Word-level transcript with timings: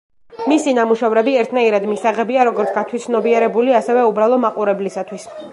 მისი 0.51 0.71
ნამუშევრები 0.77 1.35
ერთნაირად 1.41 1.85
მისაღებია, 1.91 2.47
როგორც 2.51 2.73
გათვითცნობიერებული 2.81 3.79
ასევე 3.83 4.11
უბრალო 4.11 4.45
მაყურებლისათვის. 4.49 5.33